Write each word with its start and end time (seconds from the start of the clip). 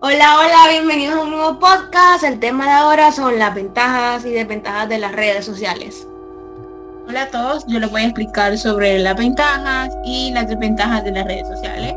Hola, 0.00 0.36
hola, 0.38 0.70
bienvenidos 0.70 1.18
a 1.18 1.22
un 1.22 1.30
nuevo 1.32 1.58
podcast. 1.58 2.22
El 2.22 2.38
tema 2.38 2.66
de 2.66 2.70
ahora 2.70 3.10
son 3.10 3.36
las 3.36 3.52
ventajas 3.52 4.24
y 4.24 4.30
desventajas 4.30 4.88
de 4.88 4.98
las 5.00 5.10
redes 5.10 5.44
sociales. 5.44 6.06
Hola 7.08 7.22
a 7.22 7.30
todos, 7.30 7.66
yo 7.66 7.80
les 7.80 7.90
voy 7.90 8.02
a 8.02 8.04
explicar 8.04 8.56
sobre 8.58 9.00
las 9.00 9.16
ventajas 9.16 9.92
y 10.04 10.30
las 10.30 10.46
desventajas 10.46 11.02
de 11.02 11.10
las 11.10 11.24
redes 11.26 11.48
sociales. 11.48 11.96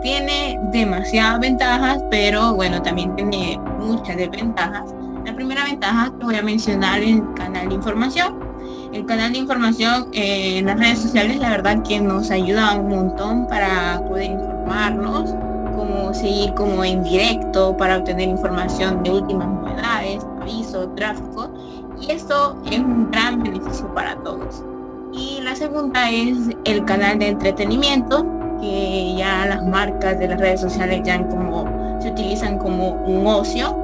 Tiene 0.00 0.60
demasiadas 0.70 1.40
ventajas, 1.40 2.00
pero 2.08 2.54
bueno, 2.54 2.80
también 2.82 3.16
tiene 3.16 3.58
muchas 3.80 4.16
desventajas. 4.16 4.84
La 5.26 5.34
primera 5.34 5.64
ventaja 5.64 6.12
que 6.20 6.24
voy 6.24 6.36
a 6.36 6.42
mencionar 6.42 7.00
es 7.00 7.16
el 7.16 7.34
canal 7.34 7.68
de 7.68 7.74
información. 7.74 8.38
El 8.92 9.06
canal 9.06 9.32
de 9.32 9.38
información 9.38 10.06
eh, 10.12 10.58
en 10.58 10.66
las 10.66 10.78
redes 10.78 11.00
sociales, 11.00 11.38
la 11.38 11.50
verdad 11.50 11.82
que 11.82 12.00
nos 12.00 12.30
ayuda 12.30 12.76
un 12.76 12.90
montón 12.90 13.48
para 13.48 14.00
poder 14.06 14.30
informarnos, 14.30 15.34
seguir 16.20 16.54
como 16.54 16.84
en 16.84 17.02
directo 17.02 17.76
para 17.76 17.98
obtener 17.98 18.28
información 18.28 19.02
de 19.02 19.10
últimas 19.10 19.48
novedades, 19.48 20.26
aviso, 20.40 20.88
tráfico. 20.90 21.50
Y 22.00 22.12
esto 22.12 22.56
es 22.70 22.78
un 22.78 23.10
gran 23.10 23.42
beneficio 23.42 23.92
para 23.94 24.16
todos. 24.16 24.62
Y 25.12 25.40
la 25.42 25.56
segunda 25.56 26.10
es 26.10 26.36
el 26.64 26.84
canal 26.84 27.18
de 27.18 27.28
entretenimiento, 27.28 28.24
que 28.60 29.14
ya 29.16 29.46
las 29.46 29.66
marcas 29.66 30.18
de 30.18 30.28
las 30.28 30.38
redes 30.40 30.60
sociales 30.60 31.00
ya 31.04 31.26
como 31.28 31.66
se 32.00 32.10
utilizan 32.10 32.58
como 32.58 32.92
un 33.04 33.26
ocio 33.26 33.76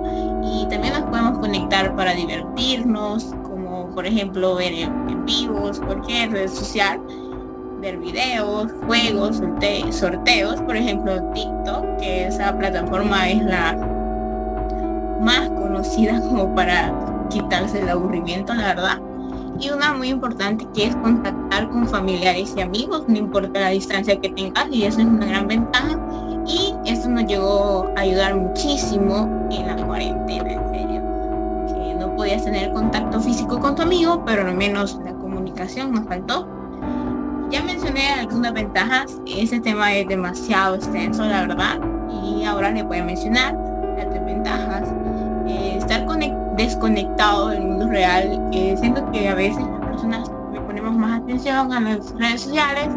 y 0.42 0.66
también 0.66 0.94
nos 0.94 1.04
podemos 1.04 1.38
conectar 1.38 1.94
para 1.96 2.14
divertirnos, 2.14 3.34
como 3.42 3.88
por 3.94 4.06
ejemplo 4.06 4.54
ver 4.54 4.72
en, 4.72 5.24
vivos, 5.24 5.80
cualquier 5.80 6.30
red 6.30 6.48
social, 6.48 7.00
ver 7.80 7.98
videos, 7.98 8.72
juegos, 8.86 9.42
sorteos, 9.90 10.60
por 10.62 10.76
ejemplo 10.76 11.22
TikTok, 11.34 11.96
que 11.98 12.25
esa 12.46 12.56
plataforma 12.56 13.28
es 13.28 13.42
la 13.42 13.76
más 15.20 15.48
conocida 15.48 16.20
como 16.20 16.54
para 16.54 16.94
quitarse 17.28 17.80
el 17.80 17.88
aburrimiento, 17.88 18.54
la 18.54 18.68
verdad. 18.68 19.00
Y 19.58 19.70
una 19.70 19.94
muy 19.94 20.10
importante 20.10 20.64
que 20.72 20.86
es 20.86 20.96
contactar 20.96 21.68
con 21.70 21.88
familiares 21.88 22.54
y 22.56 22.60
amigos, 22.60 23.02
no 23.08 23.16
importa 23.16 23.58
la 23.58 23.70
distancia 23.70 24.20
que 24.20 24.28
tengas, 24.28 24.68
y 24.70 24.84
eso 24.84 25.00
es 25.00 25.06
una 25.06 25.26
gran 25.26 25.48
ventaja. 25.48 25.98
Y 26.46 26.72
eso 26.84 27.08
nos 27.08 27.24
llegó 27.24 27.90
a 27.96 28.02
ayudar 28.02 28.36
muchísimo 28.36 29.48
en 29.50 29.66
la 29.66 29.84
cuarentena, 29.84 30.52
en 30.52 30.68
serio. 30.70 31.02
Que 31.66 31.94
no 31.98 32.14
podías 32.14 32.44
tener 32.44 32.70
contacto 32.70 33.20
físico 33.20 33.58
con 33.58 33.74
tu 33.74 33.82
amigo, 33.82 34.24
pero 34.24 34.46
al 34.46 34.54
menos 34.54 35.00
la 35.04 35.12
comunicación 35.14 35.90
nos 35.90 36.04
faltó. 36.04 36.46
Ya 37.50 37.60
mencioné 37.64 38.06
algunas 38.10 38.52
ventajas, 38.52 39.20
ese 39.26 39.58
tema 39.58 39.92
es 39.94 40.06
demasiado 40.06 40.76
extenso, 40.76 41.24
la 41.24 41.46
verdad, 41.46 41.80
y 42.56 42.58
ahora 42.58 42.70
le 42.70 42.82
voy 42.82 42.98
a 42.98 43.04
mencionar 43.04 43.54
las 43.96 44.12
desventajas. 44.12 44.88
Eh, 45.46 45.76
estar 45.78 46.06
desconectado 46.56 47.48
del 47.48 47.62
mundo 47.62 47.86
real, 47.88 48.48
eh, 48.52 48.74
siento 48.78 49.08
que 49.12 49.28
a 49.28 49.34
veces 49.34 49.62
las 49.62 49.90
personas 49.90 50.30
le 50.52 50.60
ponemos 50.62 50.94
más 50.94 51.20
atención 51.20 51.72
a 51.72 51.80
las 51.80 52.12
redes 52.18 52.42
sociales 52.42 52.88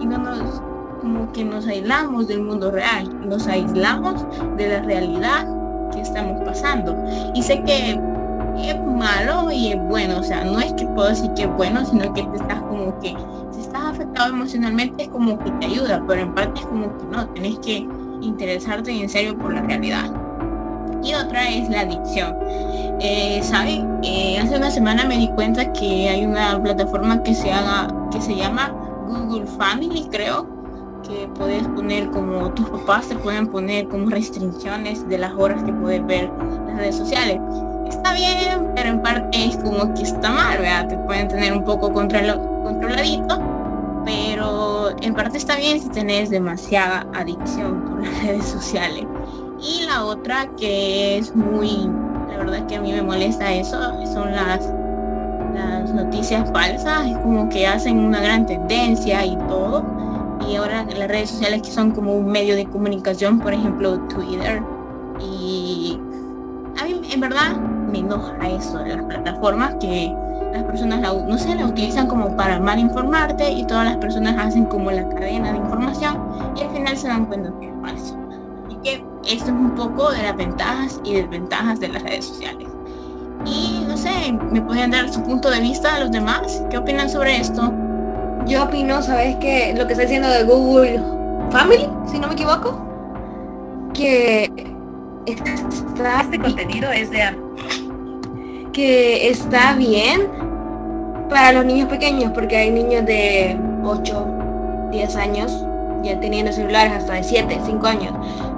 y 0.00 0.06
no 0.06 0.18
nos 0.18 0.60
como 1.00 1.30
que 1.32 1.44
nos 1.44 1.66
aislamos 1.66 2.28
del 2.28 2.42
mundo 2.42 2.70
real, 2.70 3.28
nos 3.28 3.46
aislamos 3.46 4.26
de 4.56 4.68
la 4.68 4.80
realidad 4.80 5.46
que 5.92 6.00
estamos 6.00 6.42
pasando. 6.44 6.96
Y 7.34 7.42
sé 7.42 7.62
que 7.62 7.90
es 7.90 8.80
malo 8.86 9.50
y 9.50 9.72
es 9.72 9.82
bueno, 9.88 10.18
o 10.18 10.22
sea, 10.22 10.44
no 10.44 10.60
es 10.60 10.72
que 10.72 10.86
puedo 10.86 11.08
decir 11.08 11.30
que 11.34 11.42
es 11.42 11.56
bueno, 11.56 11.84
sino 11.84 12.12
que 12.14 12.22
te 12.22 12.36
estás 12.36 12.60
como 12.62 12.98
que, 13.00 13.14
si 13.52 13.60
estás 13.60 13.84
afectado 13.84 14.30
emocionalmente 14.30 15.04
es 15.04 15.08
como 15.08 15.38
que 15.38 15.50
te 15.52 15.66
ayuda, 15.66 16.02
pero 16.06 16.22
en 16.22 16.34
parte 16.34 16.60
es 16.60 16.66
como 16.66 16.96
que 16.96 17.04
no, 17.06 17.26
tenés 17.28 17.58
que 17.58 17.86
interesarte 18.20 18.90
en 18.90 19.08
serio 19.08 19.36
por 19.38 19.54
la 19.54 19.62
realidad. 19.62 20.10
Y 21.02 21.14
otra 21.14 21.48
es 21.50 21.68
la 21.68 21.80
adicción. 21.80 22.36
Eh. 23.00 23.42
Eh, 24.02 24.38
hace 24.38 24.56
una 24.56 24.70
semana 24.70 25.04
me 25.04 25.18
di 25.18 25.28
cuenta 25.28 25.72
que 25.72 26.08
hay 26.08 26.24
una 26.24 26.62
plataforma 26.62 27.22
que 27.22 27.34
se 27.34 27.52
haga, 27.52 27.88
que 28.10 28.20
se 28.20 28.34
llama 28.34 28.72
Google 29.06 29.46
Family, 29.46 30.08
creo, 30.10 30.46
que 31.06 31.28
puedes 31.34 31.66
poner 31.68 32.10
como 32.10 32.50
tus 32.52 32.68
papás 32.70 33.08
te 33.08 33.16
pueden 33.16 33.46
poner 33.46 33.88
como 33.88 34.08
restricciones 34.08 35.06
de 35.08 35.18
las 35.18 35.32
horas 35.32 35.62
que 35.62 35.72
puedes 35.72 36.04
ver 36.06 36.30
las 36.66 36.76
redes 36.76 36.96
sociales. 36.96 37.38
Está 37.88 38.14
bien, 38.14 38.70
pero 38.74 38.90
en 38.90 39.02
parte 39.02 39.28
es 39.32 39.56
como 39.58 39.92
que 39.94 40.02
está 40.02 40.30
mal, 40.30 40.58
¿verdad? 40.58 40.88
Te 40.88 40.96
pueden 40.98 41.28
tener 41.28 41.52
un 41.52 41.64
poco 41.64 41.92
controladito, 41.92 43.40
en 45.00 45.14
parte 45.14 45.38
está 45.38 45.56
bien 45.56 45.80
si 45.80 45.88
tenés 45.88 46.30
demasiada 46.30 47.06
adicción 47.14 47.82
por 47.82 48.02
las 48.02 48.22
redes 48.24 48.46
sociales. 48.46 49.04
Y 49.60 49.86
la 49.86 50.04
otra 50.04 50.48
que 50.56 51.18
es 51.18 51.34
muy, 51.34 51.88
la 52.28 52.38
verdad 52.38 52.66
que 52.66 52.76
a 52.76 52.80
mí 52.80 52.92
me 52.92 53.02
molesta 53.02 53.52
eso, 53.52 53.78
son 54.12 54.32
las 54.32 54.60
las 55.54 55.94
noticias 55.94 56.50
falsas, 56.50 57.06
es 57.06 57.16
como 57.18 57.48
que 57.48 57.64
hacen 57.64 57.98
una 57.98 58.20
gran 58.20 58.44
tendencia 58.44 59.24
y 59.24 59.36
todo 59.48 59.84
y 60.48 60.56
ahora 60.56 60.84
las 60.84 61.08
redes 61.08 61.30
sociales 61.30 61.62
que 61.62 61.70
son 61.70 61.92
como 61.92 62.14
un 62.14 62.26
medio 62.26 62.54
de 62.56 62.66
comunicación, 62.66 63.40
por 63.40 63.52
ejemplo 63.52 63.98
Twitter. 64.08 64.62
Y 65.20 65.98
a 66.80 66.84
mí 66.84 67.00
en 67.10 67.20
verdad 67.20 67.56
me 67.56 68.00
enoja 68.00 68.36
eso 68.48 68.78
de 68.78 68.96
las 68.96 69.04
plataformas 69.06 69.76
que 69.80 70.14
las 70.54 70.62
personas 70.62 71.00
la, 71.00 71.12
no 71.12 71.36
sé, 71.36 71.54
la 71.56 71.66
utilizan 71.66 72.06
como 72.06 72.36
para 72.36 72.60
mal 72.60 72.78
informarte 72.78 73.50
y 73.50 73.66
todas 73.66 73.86
las 73.86 73.96
personas 73.96 74.36
hacen 74.38 74.66
como 74.66 74.90
la 74.92 75.06
cadena 75.08 75.50
de 75.50 75.58
información 75.58 76.16
y 76.56 76.62
al 76.62 76.70
final 76.70 76.96
se 76.96 77.08
dan 77.08 77.26
cuenta 77.26 77.52
que 77.60 77.66
es 77.66 77.72
falso. 77.82 78.16
Y 78.70 78.76
que 78.76 79.04
esto 79.26 79.46
es 79.46 79.50
un 79.50 79.72
poco 79.72 80.12
de 80.12 80.22
las 80.22 80.36
ventajas 80.36 81.00
y 81.02 81.14
desventajas 81.14 81.80
de 81.80 81.88
las 81.88 82.02
redes 82.04 82.26
sociales. 82.26 82.68
Y 83.44 83.84
no 83.88 83.96
sé, 83.96 84.32
me 84.52 84.62
pueden 84.62 84.92
dar 84.92 85.12
su 85.12 85.22
punto 85.22 85.50
de 85.50 85.60
vista 85.60 85.96
a 85.96 86.00
los 86.00 86.12
demás. 86.12 86.62
¿Qué 86.70 86.78
opinan 86.78 87.10
sobre 87.10 87.36
esto? 87.36 87.72
Yo 88.46 88.62
opino, 88.62 89.02
¿sabes 89.02 89.36
qué? 89.40 89.74
Lo 89.76 89.86
que 89.86 89.94
está 89.94 90.02
diciendo 90.02 90.28
de 90.28 90.44
Google 90.44 91.02
Family, 91.50 91.88
si 92.06 92.20
no 92.20 92.28
me 92.28 92.34
equivoco, 92.34 92.78
que 93.92 94.44
este 95.26 96.38
contenido 96.38 96.92
es 96.92 97.10
de 97.10 97.22
que 98.74 99.28
está 99.28 99.74
bien 99.74 100.28
para 101.30 101.52
los 101.52 101.64
niños 101.64 101.88
pequeños, 101.88 102.32
porque 102.34 102.56
hay 102.56 102.70
niños 102.70 103.06
de 103.06 103.56
8, 103.82 104.26
10 104.90 105.16
años 105.16 105.64
ya 106.02 106.20
teniendo 106.20 106.52
celulares 106.52 106.92
hasta 106.92 107.14
de 107.14 107.24
7, 107.24 107.58
5 107.64 107.86
años, 107.86 108.12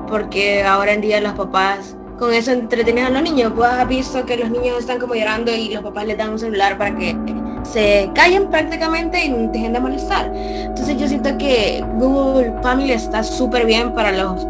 porque 0.08 0.64
ahora 0.64 0.92
en 0.92 1.00
día 1.00 1.20
los 1.20 1.34
papás 1.34 1.96
con 2.18 2.32
eso 2.32 2.50
entretienen 2.50 3.04
a 3.04 3.10
los 3.10 3.22
niños. 3.22 3.52
Pues 3.54 3.68
has 3.70 3.86
visto 3.86 4.24
que 4.26 4.36
los 4.36 4.50
niños 4.50 4.78
están 4.78 4.98
como 4.98 5.14
llorando 5.14 5.54
y 5.54 5.68
los 5.68 5.82
papás 5.84 6.06
les 6.06 6.18
dan 6.18 6.30
un 6.30 6.38
celular 6.38 6.76
para 6.76 6.96
que 6.96 7.14
se 7.62 8.10
callen 8.14 8.48
prácticamente 8.48 9.26
y 9.26 9.30
dejen 9.52 9.74
de 9.74 9.80
molestar. 9.80 10.32
Entonces 10.34 10.96
yo 10.98 11.06
siento 11.06 11.36
que 11.38 11.84
Google 11.94 12.54
Family 12.62 12.92
está 12.92 13.22
súper 13.22 13.66
bien 13.66 13.92
para 13.92 14.12
los 14.12 14.46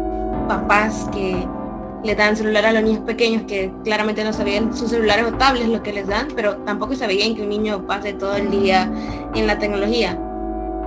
papás 0.47 1.07
que 1.13 1.45
le 2.07 2.15
dan 2.15 2.37
celular 2.37 2.65
a 2.65 2.71
los 2.71 2.83
niños 2.83 3.01
pequeños 3.01 3.43
que 3.47 3.69
claramente 3.83 4.23
no 4.23 4.31
sabían 4.31 4.75
sus 4.75 4.89
celulares 4.89 5.25
o 5.27 5.33
tablets 5.33 5.67
lo 5.67 5.83
que 5.83 5.91
les 5.91 6.07
dan, 6.07 6.29
pero 6.33 6.55
tampoco 6.59 6.95
sabían 6.95 7.35
que 7.35 7.41
un 7.41 7.49
niño 7.49 7.85
pase 7.85 8.13
todo 8.13 8.37
el 8.37 8.49
día 8.49 8.89
en 9.35 9.45
la 9.45 9.59
tecnología. 9.59 10.17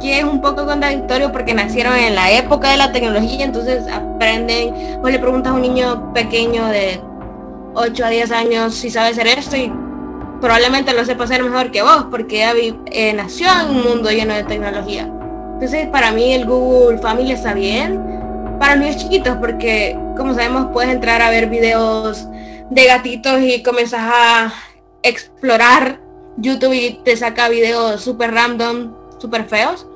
Que 0.01 0.21
es 0.21 0.25
un 0.25 0.41
poco 0.41 0.65
contradictorio 0.65 1.31
porque 1.31 1.53
nacieron 1.53 1.95
en 1.95 2.15
la 2.15 2.33
época 2.33 2.71
de 2.71 2.79
la 2.79 2.91
tecnología, 2.91 3.45
entonces 3.45 3.87
aprenden, 3.87 4.99
o 5.03 5.09
le 5.11 5.19
preguntas 5.19 5.53
a 5.53 5.57
un 5.57 5.61
niño 5.61 6.11
pequeño 6.15 6.67
de 6.69 7.03
8 7.75 8.05
a 8.07 8.09
10 8.09 8.33
años 8.33 8.75
si 8.75 8.89
sabe 8.89 9.11
hacer 9.11 9.27
esto 9.27 9.59
y 9.59 9.71
probablemente 10.41 10.95
lo 10.95 11.05
sepa 11.05 11.25
hacer 11.25 11.45
mejor 11.45 11.71
que 11.71 11.83
vos, 11.83 12.07
porque 12.11 12.75
eh, 12.87 13.13
nació 13.13 13.49
en 13.61 13.77
un 13.77 13.85
mundo 13.85 14.11
lleno 14.11 14.33
de 14.33 14.45
tecnología. 14.45 15.03
Entonces, 15.03 15.87
para 15.89 16.13
mí 16.13 16.33
el 16.33 16.47
Google 16.47 16.97
Family 16.97 17.33
está 17.33 17.53
bien 17.53 18.00
para 18.61 18.77
niños 18.77 18.99
chiquitos, 18.99 19.39
porque 19.39 19.99
como 20.19 20.35
sabemos 20.35 20.69
puedes 20.71 20.93
entrar 20.93 21.23
a 21.23 21.31
ver 21.31 21.49
videos 21.49 22.29
de 22.69 22.85
gatitos 22.85 23.41
y 23.41 23.63
comenzas 23.63 24.03
a 24.03 24.53
explorar 25.03 25.99
YouTube 26.37 26.75
y 26.75 27.01
te 27.03 27.17
saca 27.17 27.49
videos 27.49 28.03
súper 28.03 28.33
random, 28.33 28.93
súper 29.19 29.47
feos. 29.47 29.87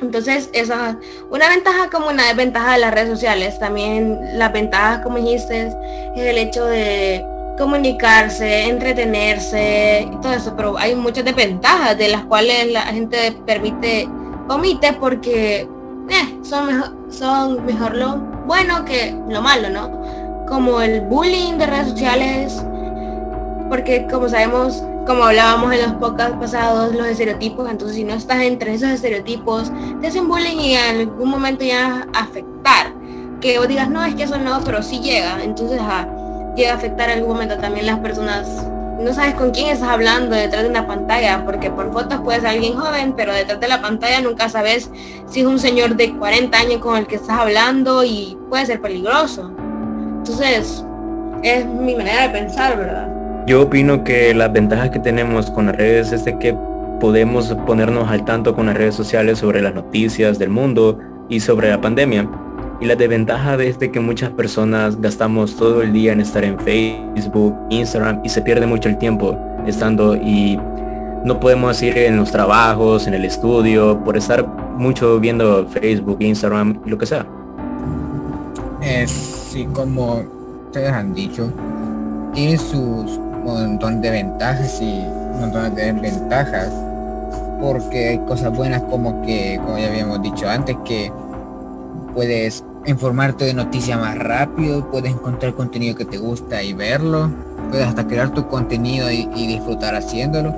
Entonces, 0.00 0.50
esa 0.52 0.90
es 0.90 0.96
una 1.30 1.48
ventaja 1.48 1.90
como 1.90 2.08
una 2.08 2.26
desventaja 2.26 2.72
de 2.72 2.80
las 2.80 2.92
redes 2.92 3.08
sociales. 3.08 3.60
También 3.60 4.36
las 4.36 4.52
ventajas, 4.52 4.98
como 5.04 5.18
dijiste, 5.18 5.68
es 5.68 5.74
el 6.16 6.38
hecho 6.38 6.64
de 6.64 7.24
comunicarse, 7.56 8.64
entretenerse 8.64 10.08
y 10.12 10.20
todo 10.20 10.32
eso, 10.32 10.56
pero 10.56 10.76
hay 10.76 10.96
muchas 10.96 11.24
desventajas 11.24 11.96
de 11.96 12.08
las 12.08 12.24
cuales 12.24 12.72
la 12.72 12.82
gente 12.82 13.32
permite, 13.46 14.08
omite 14.48 14.92
porque 14.94 15.68
eh, 16.08 16.38
son, 16.42 16.66
mejor, 16.66 16.96
son 17.10 17.64
mejor 17.64 17.96
lo 17.96 18.16
bueno 18.46 18.84
que 18.84 19.16
lo 19.28 19.42
malo, 19.42 19.70
¿no? 19.70 20.46
Como 20.46 20.80
el 20.80 21.02
bullying 21.02 21.58
de 21.58 21.66
redes 21.66 21.88
sociales, 21.88 22.64
porque 23.68 24.06
como 24.10 24.28
sabemos, 24.28 24.82
como 25.06 25.24
hablábamos 25.24 25.72
en 25.72 25.82
los 25.82 25.92
podcasts 25.94 26.36
pasados, 26.38 26.94
los 26.94 27.06
estereotipos, 27.06 27.70
entonces 27.70 27.96
si 27.96 28.04
no 28.04 28.14
estás 28.14 28.42
entre 28.42 28.74
esos 28.74 28.90
estereotipos, 28.90 29.72
te 30.00 30.08
hacen 30.08 30.28
bullying 30.28 30.58
y 30.58 30.74
en 30.74 31.00
algún 31.00 31.30
momento 31.30 31.64
ya 31.64 32.06
afectar 32.14 32.92
que 33.42 33.58
vos 33.58 33.68
digas, 33.68 33.90
no, 33.90 34.02
es 34.04 34.14
que 34.14 34.22
eso 34.22 34.38
no, 34.38 34.60
pero 34.64 34.82
sí 34.82 35.00
llega. 35.00 35.42
Entonces, 35.42 35.80
llega 36.56 36.72
a 36.72 36.76
afectar 36.76 37.10
en 37.10 37.18
algún 37.18 37.34
momento 37.34 37.58
también 37.58 37.86
las 37.86 37.98
personas. 37.98 38.66
No 39.02 39.12
sabes 39.12 39.34
con 39.34 39.50
quién 39.50 39.68
estás 39.68 39.88
hablando 39.88 40.36
detrás 40.36 40.62
de 40.62 40.68
una 40.68 40.86
pantalla, 40.86 41.44
porque 41.44 41.70
por 41.70 41.92
fotos 41.92 42.20
puedes 42.22 42.42
ser 42.42 42.52
alguien 42.52 42.74
joven, 42.74 43.14
pero 43.16 43.34
detrás 43.34 43.58
de 43.58 43.66
la 43.66 43.82
pantalla 43.82 44.20
nunca 44.20 44.48
sabes 44.48 44.90
si 45.26 45.40
es 45.40 45.46
un 45.46 45.58
señor 45.58 45.96
de 45.96 46.16
40 46.16 46.56
años 46.56 46.80
con 46.80 46.96
el 46.96 47.08
que 47.08 47.16
estás 47.16 47.40
hablando 47.40 48.04
y 48.04 48.38
puede 48.48 48.66
ser 48.66 48.80
peligroso. 48.80 49.50
Entonces, 50.18 50.84
es 51.42 51.66
mi 51.66 51.96
manera 51.96 52.28
de 52.28 52.28
pensar, 52.28 52.78
¿verdad? 52.78 53.08
Yo 53.46 53.62
opino 53.62 54.04
que 54.04 54.32
las 54.34 54.52
ventajas 54.52 54.90
que 54.90 55.00
tenemos 55.00 55.50
con 55.50 55.66
las 55.66 55.76
redes 55.76 56.12
es 56.12 56.24
de 56.24 56.38
que 56.38 56.56
podemos 57.00 57.52
ponernos 57.66 58.08
al 58.08 58.24
tanto 58.24 58.54
con 58.54 58.66
las 58.66 58.76
redes 58.76 58.94
sociales 58.94 59.40
sobre 59.40 59.60
las 59.60 59.74
noticias 59.74 60.38
del 60.38 60.50
mundo 60.50 61.00
y 61.28 61.40
sobre 61.40 61.70
la 61.70 61.80
pandemia. 61.80 62.28
Y 62.82 62.84
la 62.84 62.96
desventaja 62.96 63.54
es 63.62 63.78
de 63.78 63.92
que 63.92 64.00
muchas 64.00 64.30
personas 64.30 65.00
gastamos 65.00 65.56
todo 65.56 65.82
el 65.82 65.92
día 65.92 66.10
en 66.10 66.20
estar 66.20 66.42
en 66.42 66.58
Facebook, 66.58 67.56
Instagram 67.70 68.20
y 68.24 68.28
se 68.28 68.42
pierde 68.42 68.66
mucho 68.66 68.88
el 68.88 68.98
tiempo 68.98 69.38
estando 69.68 70.16
y 70.16 70.58
no 71.24 71.38
podemos 71.38 71.80
ir 71.80 71.96
en 71.96 72.16
los 72.16 72.32
trabajos, 72.32 73.06
en 73.06 73.14
el 73.14 73.24
estudio, 73.24 74.02
por 74.02 74.16
estar 74.16 74.44
mucho 74.76 75.20
viendo 75.20 75.64
Facebook, 75.68 76.16
Instagram 76.18 76.80
y 76.84 76.90
lo 76.90 76.98
que 76.98 77.06
sea. 77.06 77.24
Es 78.80 79.12
sí, 79.12 79.64
como 79.72 80.24
ustedes 80.66 80.90
han 80.90 81.14
dicho, 81.14 81.52
tiene 82.34 82.58
sus 82.58 83.16
montón 83.44 84.00
de 84.00 84.10
ventajas 84.10 84.82
y 84.82 85.04
montón 85.40 85.72
de 85.76 85.92
desventajas 85.92 86.72
porque 87.60 88.08
hay 88.08 88.18
cosas 88.26 88.52
buenas 88.56 88.82
como 88.90 89.22
que, 89.22 89.60
como 89.64 89.78
ya 89.78 89.86
habíamos 89.86 90.20
dicho 90.20 90.48
antes, 90.48 90.76
que 90.84 91.12
puedes 92.12 92.64
informarte 92.86 93.44
de 93.44 93.54
noticias 93.54 93.98
más 93.98 94.18
rápido, 94.18 94.90
puedes 94.90 95.12
encontrar 95.12 95.54
contenido 95.54 95.94
que 95.94 96.04
te 96.04 96.18
gusta 96.18 96.62
y 96.62 96.72
verlo, 96.72 97.30
puedes 97.70 97.86
hasta 97.86 98.06
crear 98.06 98.30
tu 98.30 98.48
contenido 98.48 99.10
y, 99.10 99.26
disfrutar 99.26 99.94
haciéndolo. 99.94 100.54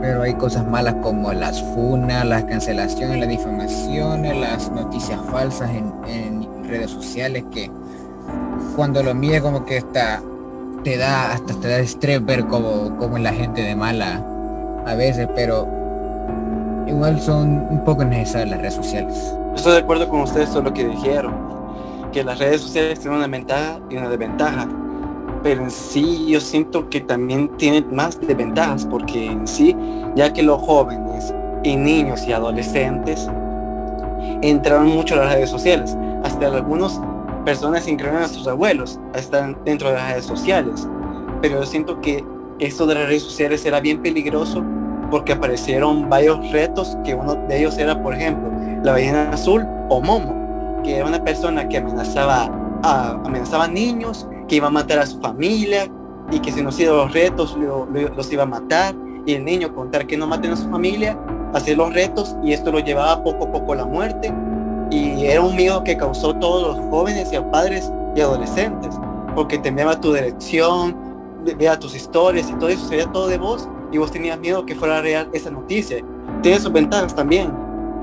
Pero 0.00 0.22
hay 0.22 0.34
cosas 0.34 0.66
malas 0.66 0.94
como 1.02 1.32
las 1.32 1.62
funas, 1.74 2.26
las 2.26 2.44
cancelaciones, 2.44 3.20
las 3.20 3.28
difamaciones, 3.28 4.36
las 4.36 4.70
noticias 4.70 5.20
falsas 5.30 5.70
en, 5.70 6.02
redes 6.62 6.90
sociales 6.90 7.44
que 7.52 7.70
cuando 8.76 9.02
lo 9.02 9.14
mires 9.14 9.42
como 9.42 9.66
que 9.66 9.76
está 9.76 10.22
te 10.82 10.96
da 10.96 11.32
hasta 11.32 11.52
te 11.60 11.68
da 11.68 11.80
estrés 11.80 12.24
ver 12.24 12.46
como, 12.46 12.96
como 12.96 13.18
la 13.18 13.30
gente 13.30 13.60
de 13.60 13.76
mala 13.76 14.24
a 14.86 14.94
veces, 14.94 15.28
pero 15.34 15.68
igual 16.86 17.20
son 17.20 17.66
un 17.68 17.84
poco 17.84 18.06
necesarias 18.06 18.48
las 18.48 18.60
redes 18.60 18.74
sociales. 18.74 19.34
Estoy 19.54 19.72
de 19.72 19.78
acuerdo 19.78 20.08
con 20.08 20.22
ustedes 20.22 20.50
todo 20.50 20.62
lo 20.62 20.72
que 20.72 20.86
dijeron, 20.86 21.34
que 22.10 22.24
las 22.24 22.38
redes 22.38 22.62
sociales 22.62 22.98
tienen 22.98 23.18
una 23.18 23.28
ventaja 23.28 23.78
y 23.90 23.96
una 23.96 24.08
desventaja, 24.08 24.66
pero 25.42 25.62
en 25.62 25.70
sí 25.70 26.26
yo 26.26 26.40
siento 26.40 26.88
que 26.88 27.00
también 27.00 27.48
tienen 27.58 27.94
más 27.94 28.18
desventajas, 28.20 28.86
porque 28.86 29.26
en 29.26 29.46
sí, 29.46 29.76
ya 30.16 30.32
que 30.32 30.42
los 30.42 30.60
jóvenes 30.62 31.34
y 31.62 31.76
niños 31.76 32.26
y 32.26 32.32
adolescentes 32.32 33.28
entraron 34.40 34.88
mucho 34.88 35.14
a 35.14 35.24
las 35.24 35.34
redes 35.34 35.50
sociales, 35.50 35.96
hasta 36.24 36.46
algunas 36.46 37.00
personas, 37.44 37.86
incluyen 37.86 38.16
a 38.16 38.28
sus 38.28 38.48
abuelos, 38.48 38.98
están 39.14 39.56
dentro 39.64 39.88
de 39.88 39.94
las 39.94 40.10
redes 40.12 40.24
sociales, 40.24 40.88
pero 41.40 41.60
yo 41.60 41.66
siento 41.66 42.00
que 42.00 42.24
esto 42.58 42.86
de 42.86 42.94
las 42.94 43.06
redes 43.06 43.22
sociales 43.22 43.64
era 43.66 43.80
bien 43.80 44.00
peligroso 44.00 44.64
porque 45.12 45.34
aparecieron 45.34 46.08
varios 46.08 46.50
retos, 46.52 46.96
que 47.04 47.14
uno 47.14 47.34
de 47.34 47.58
ellos 47.58 47.76
era, 47.76 48.02
por 48.02 48.14
ejemplo, 48.14 48.50
la 48.82 48.92
ballena 48.92 49.30
azul 49.30 49.62
o 49.90 50.00
Momo, 50.00 50.80
que 50.82 50.96
era 50.96 51.06
una 51.06 51.22
persona 51.22 51.68
que 51.68 51.76
amenazaba 51.76 52.50
a, 52.82 53.10
amenazaba 53.22 53.68
niños, 53.68 54.26
que 54.48 54.56
iba 54.56 54.68
a 54.68 54.70
matar 54.70 54.98
a 55.00 55.06
su 55.06 55.20
familia 55.20 55.86
y 56.30 56.40
que 56.40 56.50
si 56.50 56.62
no 56.62 56.70
hacía 56.70 56.90
los 56.90 57.12
retos 57.12 57.54
los 57.58 58.32
iba 58.32 58.44
a 58.44 58.46
matar 58.46 58.94
y 59.26 59.34
el 59.34 59.44
niño 59.44 59.74
contar 59.74 60.06
que 60.06 60.16
no 60.16 60.26
maten 60.26 60.52
a 60.52 60.56
su 60.56 60.68
familia, 60.70 61.18
hacer 61.52 61.76
los 61.76 61.92
retos 61.92 62.34
y 62.42 62.54
esto 62.54 62.72
lo 62.72 62.78
llevaba 62.78 63.22
poco 63.22 63.44
a 63.44 63.52
poco 63.52 63.74
a 63.74 63.76
la 63.76 63.84
muerte. 63.84 64.32
Y 64.90 65.26
era 65.26 65.42
un 65.42 65.54
miedo 65.54 65.84
que 65.84 65.94
causó 65.94 66.30
a 66.30 66.40
todos 66.40 66.74
los 66.74 66.88
jóvenes 66.88 67.30
y 67.34 67.36
a 67.36 67.50
padres 67.50 67.92
y 68.16 68.22
adolescentes 68.22 68.98
porque 69.34 69.58
temía 69.58 69.94
tu 70.00 70.14
dirección, 70.14 70.96
vea 71.58 71.78
tus 71.78 71.94
historias 71.94 72.48
y 72.48 72.54
todo 72.54 72.70
eso, 72.70 72.88
sería 72.88 73.12
todo 73.12 73.28
de 73.28 73.36
vos 73.36 73.68
y 73.92 73.98
vos 73.98 74.10
tenías 74.10 74.38
miedo 74.38 74.66
que 74.66 74.74
fuera 74.74 75.00
real 75.00 75.28
esa 75.32 75.50
noticia. 75.50 76.02
Tiene 76.42 76.58
sus 76.58 76.72
ventajas 76.72 77.14
también, 77.14 77.52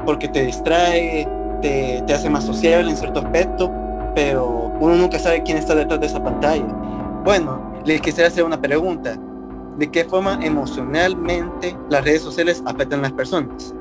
porque 0.05 0.27
te 0.27 0.45
distrae, 0.45 1.27
te, 1.61 2.03
te 2.05 2.13
hace 2.13 2.29
más 2.29 2.45
sociable 2.45 2.91
en 2.91 2.97
cierto 2.97 3.19
aspecto, 3.19 3.71
pero 4.15 4.71
uno 4.79 4.95
nunca 4.95 5.19
sabe 5.19 5.43
quién 5.43 5.57
está 5.57 5.75
detrás 5.75 5.99
de 5.99 6.05
esa 6.05 6.23
pantalla. 6.23 6.65
Bueno, 7.25 7.73
les 7.85 7.99
quisiera 8.01 8.27
hacer 8.27 8.43
una 8.43 8.61
pregunta. 8.61 9.17
¿De 9.77 9.89
qué 9.89 10.03
forma 10.03 10.39
emocionalmente 10.43 11.75
las 11.89 12.03
redes 12.03 12.21
sociales 12.21 12.61
afectan 12.65 12.99
a 12.99 13.03
las 13.03 13.11
personas? 13.13 13.73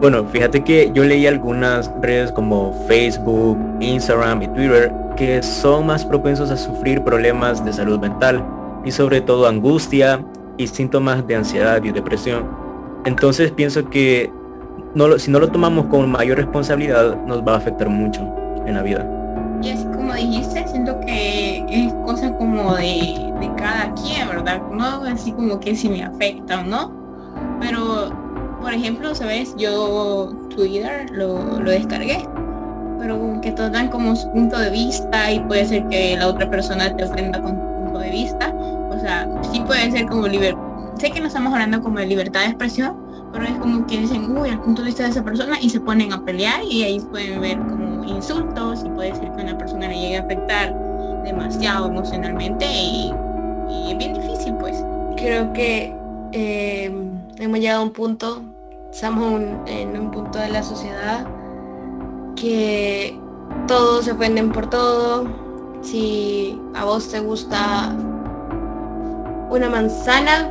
Bueno, 0.00 0.24
fíjate 0.24 0.64
que 0.64 0.90
yo 0.94 1.04
leí 1.04 1.26
algunas 1.26 1.90
redes 2.00 2.32
como 2.32 2.72
Facebook, 2.88 3.58
Instagram 3.80 4.42
y 4.42 4.48
Twitter 4.48 4.92
que 5.16 5.42
son 5.42 5.86
más 5.86 6.04
propensos 6.04 6.50
a 6.50 6.56
sufrir 6.56 7.02
problemas 7.02 7.62
de 7.64 7.72
salud 7.72 7.98
mental 7.98 8.42
y 8.84 8.90
sobre 8.90 9.20
todo 9.20 9.46
angustia, 9.46 10.24
síntomas 10.66 11.26
de 11.26 11.36
ansiedad 11.36 11.82
y 11.82 11.92
depresión. 11.92 12.48
Entonces 13.04 13.50
pienso 13.50 13.88
que 13.88 14.32
no 14.94 15.18
si 15.18 15.30
no 15.30 15.38
lo 15.38 15.48
tomamos 15.48 15.86
con 15.86 16.10
mayor 16.10 16.38
responsabilidad 16.38 17.16
nos 17.26 17.42
va 17.42 17.54
a 17.54 17.56
afectar 17.58 17.88
mucho 17.88 18.20
en 18.66 18.74
la 18.74 18.82
vida. 18.82 19.06
Y 19.62 19.70
así 19.70 19.84
como 19.84 20.14
dijiste, 20.14 20.66
siento 20.68 20.98
que 21.00 21.64
es 21.68 21.92
cosa 22.04 22.34
como 22.36 22.74
de, 22.76 23.32
de 23.40 23.50
cada 23.56 23.92
quien, 23.94 24.28
¿verdad? 24.28 24.62
No 24.72 25.02
así 25.04 25.32
como 25.32 25.60
que 25.60 25.74
si 25.74 25.88
me 25.88 26.02
afecta 26.02 26.60
o 26.60 26.64
no. 26.64 26.92
Pero, 27.60 28.10
por 28.60 28.72
ejemplo, 28.72 29.14
¿sabes? 29.14 29.54
Yo 29.58 30.32
Twitter 30.48 31.10
lo, 31.12 31.60
lo 31.60 31.70
descargué 31.70 32.24
pero 33.00 33.40
que 33.40 33.50
todos 33.52 33.72
dan 33.72 33.88
como 33.88 34.14
su 34.14 34.30
punto 34.30 34.58
de 34.58 34.70
vista 34.70 35.32
y 35.32 35.40
puede 35.40 35.64
ser 35.64 35.88
que 35.88 36.16
la 36.18 36.28
otra 36.28 36.48
persona 36.50 36.94
te 36.94 37.04
ofenda 37.04 37.40
con 37.40 37.52
su 37.52 37.84
punto 37.84 37.98
de 37.98 38.10
vista 38.10 38.49
sí 39.52 39.60
puede 39.60 39.90
ser 39.90 40.06
como 40.06 40.26
libertad. 40.26 40.60
Sé 40.98 41.10
que 41.10 41.20
no 41.20 41.28
estamos 41.28 41.52
hablando 41.52 41.80
como 41.80 41.98
de 41.98 42.06
libertad 42.06 42.40
de 42.40 42.46
expresión, 42.46 42.96
pero 43.32 43.44
es 43.44 43.52
como 43.58 43.86
que 43.86 43.98
dicen, 43.98 44.36
uy, 44.36 44.50
el 44.50 44.58
punto 44.60 44.82
de 44.82 44.86
vista 44.86 45.04
de 45.04 45.10
esa 45.10 45.24
persona 45.24 45.58
y 45.60 45.70
se 45.70 45.80
ponen 45.80 46.12
a 46.12 46.24
pelear 46.24 46.62
y 46.68 46.82
ahí 46.82 47.00
pueden 47.00 47.40
ver 47.40 47.58
como 47.58 48.04
insultos 48.04 48.82
y 48.84 48.88
puede 48.90 49.14
ser 49.14 49.32
que 49.32 49.42
una 49.42 49.56
persona 49.56 49.88
le 49.88 49.98
llegue 49.98 50.16
a 50.18 50.22
afectar 50.22 50.74
demasiado 51.24 51.88
emocionalmente 51.88 52.66
y, 52.66 53.12
es 53.88 53.98
bien 53.98 54.14
difícil 54.14 54.54
pues. 54.54 54.84
Creo 55.16 55.52
que 55.52 55.94
eh, 56.32 56.92
hemos 57.38 57.58
llegado 57.58 57.80
a 57.80 57.84
un 57.84 57.90
punto, 57.90 58.42
estamos 58.90 59.40
en 59.66 59.98
un 59.98 60.10
punto 60.10 60.38
de 60.38 60.48
la 60.48 60.62
sociedad 60.62 61.26
que 62.36 63.18
todos 63.66 64.04
se 64.04 64.12
ofenden 64.12 64.50
por 64.50 64.68
todo. 64.68 65.26
Si 65.82 66.60
a 66.74 66.84
vos 66.84 67.08
te 67.08 67.20
gusta 67.20 67.94
una 69.50 69.68
manzana 69.68 70.48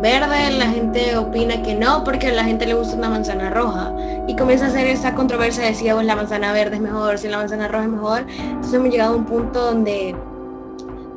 verde, 0.00 0.50
la 0.52 0.66
gente 0.66 1.16
opina 1.16 1.62
que 1.62 1.74
no, 1.74 2.04
porque 2.04 2.28
a 2.28 2.32
la 2.32 2.44
gente 2.44 2.66
le 2.66 2.74
gusta 2.74 2.96
una 2.96 3.10
manzana 3.10 3.50
roja. 3.50 3.92
Y 4.26 4.36
comienza 4.36 4.66
a 4.66 4.68
hacer 4.68 4.86
esa 4.86 5.14
controversia 5.14 5.64
de 5.64 5.74
si 5.74 5.86
la 5.86 6.16
manzana 6.16 6.52
verde 6.52 6.76
es 6.76 6.82
mejor, 6.82 7.18
si 7.18 7.28
la 7.28 7.38
manzana 7.38 7.68
roja 7.68 7.84
es 7.84 7.90
mejor. 7.90 8.24
Entonces 8.28 8.74
hemos 8.74 8.90
llegado 8.90 9.14
a 9.14 9.16
un 9.16 9.24
punto 9.24 9.60
donde 9.60 10.14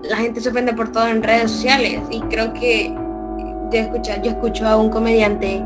la 0.03 0.17
gente 0.17 0.41
se 0.41 0.49
ofende 0.49 0.73
por 0.73 0.91
todo 0.91 1.07
en 1.07 1.21
redes 1.21 1.51
sociales. 1.51 2.01
Y 2.09 2.21
creo 2.21 2.53
que 2.53 2.93
yo 3.71 3.79
escucho, 3.79 4.11
yo 4.21 4.31
escucho 4.31 4.67
a 4.67 4.77
un 4.77 4.89
comediante 4.89 5.63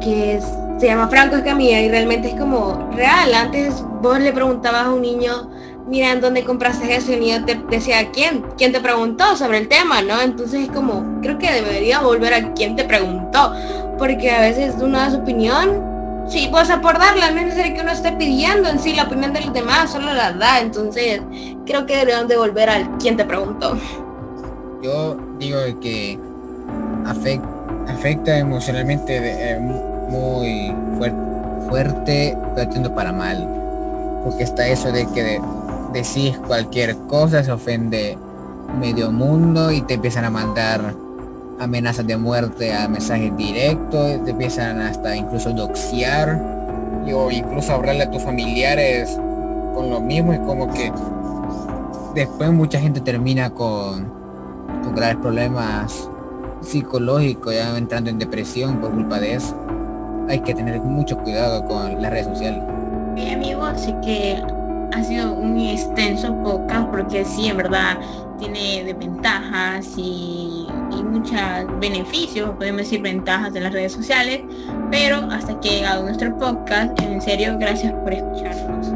que 0.00 0.36
se 0.78 0.86
llama 0.86 1.08
Franco 1.08 1.36
Escamilla 1.36 1.80
y 1.80 1.88
realmente 1.88 2.28
es 2.28 2.34
como 2.34 2.90
real. 2.92 3.34
Antes 3.34 3.82
vos 4.00 4.18
le 4.20 4.32
preguntabas 4.32 4.86
a 4.86 4.92
un 4.92 5.02
niño 5.02 5.50
mira, 5.88 6.12
¿en 6.12 6.20
dónde 6.20 6.44
compraste 6.44 6.94
eso? 6.94 7.12
Y 7.12 7.16
niño 7.16 7.44
te 7.44 7.60
decía, 7.70 8.10
¿quién? 8.12 8.44
¿Quién 8.56 8.72
te 8.72 8.80
preguntó 8.80 9.36
sobre 9.36 9.58
el 9.58 9.68
tema? 9.68 10.02
¿no? 10.02 10.20
Entonces 10.20 10.64
es 10.64 10.70
como, 10.70 11.20
creo 11.22 11.38
que 11.38 11.50
debería 11.50 12.00
volver 12.00 12.34
a 12.34 12.54
quien 12.54 12.76
te 12.76 12.84
preguntó, 12.84 13.52
porque 13.98 14.30
a 14.30 14.40
veces 14.40 14.74
uno 14.80 14.98
da 14.98 15.10
su 15.10 15.16
opinión, 15.18 16.26
sí, 16.28 16.48
pues 16.50 16.70
por 16.82 16.98
darla, 16.98 17.30
no 17.30 17.40
es 17.40 17.54
que 17.54 17.80
uno 17.80 17.90
esté 17.90 18.12
pidiendo 18.12 18.68
en 18.68 18.78
sí 18.78 18.94
la 18.94 19.04
opinión 19.04 19.32
de 19.32 19.40
los 19.40 19.52
demás, 19.52 19.90
solo 19.90 20.12
la 20.12 20.32
da, 20.32 20.60
entonces 20.60 21.22
creo 21.66 21.86
que 21.86 21.96
deberían 21.96 22.28
de 22.28 22.36
volver 22.36 22.68
al 22.70 22.98
quien 22.98 23.16
te 23.16 23.24
preguntó. 23.24 23.76
Yo 24.82 25.16
digo 25.38 25.58
que 25.80 26.18
afecta, 27.06 28.38
emocionalmente 28.38 29.16
eh, 29.16 29.58
muy 30.08 30.74
fuerte, 30.96 31.16
fuerte, 31.68 32.38
pero 32.54 32.94
para 32.94 33.12
mal 33.12 33.58
porque 34.24 34.44
está 34.44 34.68
eso 34.68 34.92
de 34.92 35.06
que 35.06 35.40
decís 35.92 36.38
cualquier 36.46 36.96
cosa, 37.06 37.42
se 37.42 37.52
ofende 37.52 38.18
medio 38.78 39.10
mundo 39.10 39.72
y 39.72 39.80
te 39.82 39.94
empiezan 39.94 40.24
a 40.24 40.30
mandar 40.30 40.94
amenazas 41.58 42.06
de 42.06 42.16
muerte 42.16 42.74
a 42.74 42.88
mensajes 42.88 43.34
directos, 43.36 44.22
te 44.24 44.30
empiezan 44.30 44.80
hasta 44.80 45.16
incluso 45.16 45.50
doxear 45.50 46.40
o 47.12 47.30
incluso 47.30 47.72
hablarle 47.72 48.02
a 48.02 48.10
tus 48.10 48.22
familiares 48.22 49.18
con 49.74 49.88
lo 49.88 50.00
mismo 50.00 50.34
y 50.34 50.38
como 50.40 50.72
que 50.72 50.92
después 52.14 52.50
mucha 52.52 52.78
gente 52.78 53.00
termina 53.00 53.50
con 53.50 54.12
graves 54.94 55.16
problemas 55.16 56.10
psicológicos, 56.60 57.54
ya 57.54 57.76
entrando 57.78 58.10
en 58.10 58.18
depresión 58.18 58.78
por 58.78 58.90
culpa 58.90 59.20
de 59.20 59.34
eso. 59.34 59.56
Hay 60.28 60.40
que 60.40 60.54
tener 60.54 60.80
mucho 60.80 61.16
cuidado 61.18 61.64
con 61.64 62.00
las 62.00 62.10
redes 62.10 62.26
sociales. 62.26 62.62
Bien 63.14 63.34
amigos, 63.34 63.70
así 63.74 63.94
que 64.04 64.42
ha 64.92 65.02
sido 65.02 65.32
un 65.32 65.58
extenso 65.58 66.34
podcast 66.42 66.88
porque 66.90 67.24
sí, 67.24 67.48
en 67.48 67.56
verdad 67.56 67.98
tiene 68.38 68.84
desventajas 68.84 69.86
y, 69.96 70.66
y 70.90 71.02
muchos 71.02 71.40
beneficios, 71.80 72.50
podemos 72.50 72.82
decir 72.82 73.02
ventajas 73.02 73.52
de 73.52 73.60
las 73.60 73.72
redes 73.72 73.92
sociales, 73.92 74.42
pero 74.90 75.16
hasta 75.30 75.52
aquí 75.52 75.68
ha 75.68 75.72
llegado 75.72 76.02
nuestro 76.04 76.36
podcast. 76.38 77.00
En 77.02 77.20
serio, 77.20 77.56
gracias 77.58 77.92
por 77.92 78.12
escucharnos. 78.12 78.92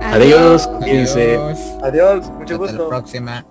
Adiós, 0.00 0.66
cuídense. 0.66 1.36
Adiós. 1.36 1.76
Adiós, 1.82 2.30
mucho 2.30 2.54
Hasta 2.54 2.66
la 2.66 2.72
gusto. 2.72 2.88
próxima. 2.88 3.44